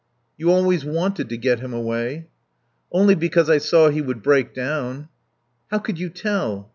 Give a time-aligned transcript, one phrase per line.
[0.35, 2.25] "You always wanted to get him away."
[2.91, 5.09] "Only because I saw he would break down."
[5.69, 6.69] "How could you tell?"